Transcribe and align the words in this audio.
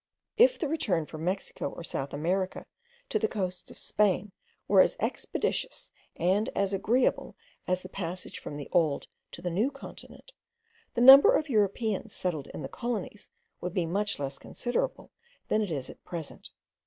If 0.35 0.57
the 0.57 0.67
return 0.67 1.05
from 1.05 1.23
Mexico 1.25 1.69
or 1.69 1.83
South 1.83 2.11
America 2.11 2.65
to 3.09 3.19
the 3.19 3.27
coasts 3.27 3.69
of 3.69 3.77
Spain 3.77 4.31
were 4.67 4.81
as 4.81 4.97
expeditious 4.99 5.91
and 6.15 6.49
as 6.55 6.73
agreeable 6.73 7.35
as 7.67 7.83
the 7.83 7.87
passage 7.89 8.39
from 8.39 8.57
the 8.57 8.67
old 8.71 9.05
to 9.33 9.43
the 9.43 9.51
new 9.51 9.69
continent, 9.69 10.33
the 10.95 11.01
number 11.01 11.35
of 11.35 11.49
Europeans 11.49 12.15
settled 12.15 12.47
in 12.47 12.63
the 12.63 12.67
colonies 12.67 13.29
would 13.59 13.75
be 13.75 13.85
much 13.85 14.17
less 14.17 14.39
considerable 14.39 15.11
than 15.49 15.61
it 15.61 15.69
is 15.69 15.87
at 15.87 16.03
present. 16.03 16.49